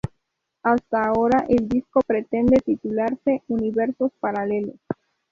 Hasta 0.63 0.99
ahora 1.03 1.45
el 1.47 1.69
disco 1.69 2.01
pretende 2.07 2.57
titularse 2.57 3.43
"Universos 3.49 4.11
Paralelos". 4.19 4.79